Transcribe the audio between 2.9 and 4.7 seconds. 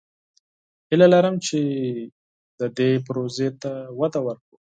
پروژې ته وده ورکړو.